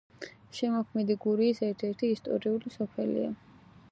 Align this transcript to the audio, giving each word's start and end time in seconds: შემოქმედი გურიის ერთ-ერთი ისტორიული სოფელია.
შემოქმედი 0.59 1.17
გურიის 1.25 1.61
ერთ-ერთი 1.69 2.11
ისტორიული 2.15 2.75
სოფელია. 2.79 3.29